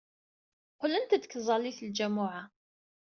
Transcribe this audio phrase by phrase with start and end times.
[0.73, 2.41] Qqlent-d seg tẓallit n ljamuɛa.